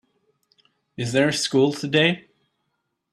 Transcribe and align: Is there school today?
Is 0.97 1.11
there 1.11 1.31
school 1.31 1.73
today? 1.73 2.25